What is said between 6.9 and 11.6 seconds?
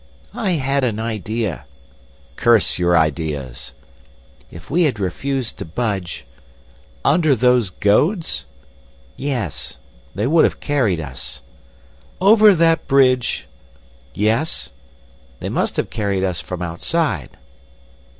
"Under those goads?" "Yes. They would have carried us!"